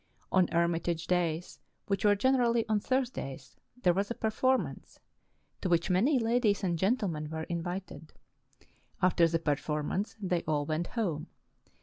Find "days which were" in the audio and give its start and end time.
1.05-2.15